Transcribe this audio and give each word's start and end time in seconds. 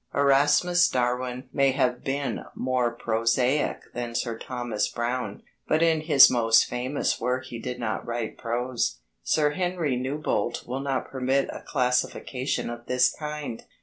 Erasmus 0.15 0.89
Darwin 0.89 1.47
may 1.53 1.73
have 1.73 2.03
been 2.03 2.43
more 2.55 2.89
prosaic 2.89 3.81
than 3.93 4.15
Sir 4.15 4.35
Thomas 4.35 4.87
Browne, 4.87 5.43
but 5.67 5.83
in 5.83 6.01
his 6.01 6.27
most 6.27 6.65
famous 6.65 7.19
work 7.21 7.45
he 7.45 7.59
did 7.59 7.79
not 7.79 8.03
write 8.03 8.35
prose. 8.35 9.01
Sir 9.21 9.51
Henry 9.51 9.95
Newbolt 9.95 10.65
will 10.65 10.79
not 10.79 11.11
permit 11.11 11.49
a 11.53 11.61
classification 11.61 12.67
of 12.67 12.87
this 12.87 13.15
kind. 13.15 13.63